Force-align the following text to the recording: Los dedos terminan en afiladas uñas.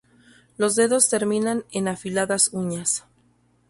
Los 0.57 0.75
dedos 0.75 1.09
terminan 1.09 1.63
en 1.71 1.87
afiladas 1.87 2.49
uñas. 2.53 3.05